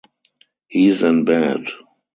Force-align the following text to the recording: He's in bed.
He's 0.67 1.03
in 1.03 1.25
bed. 1.25 1.65